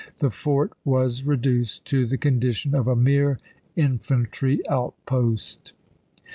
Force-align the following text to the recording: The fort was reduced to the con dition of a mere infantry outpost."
The 0.17 0.31
fort 0.31 0.73
was 0.83 1.25
reduced 1.25 1.85
to 1.89 2.07
the 2.07 2.17
con 2.17 2.39
dition 2.39 2.73
of 2.73 2.87
a 2.87 2.95
mere 2.95 3.37
infantry 3.75 4.59
outpost." 4.67 5.73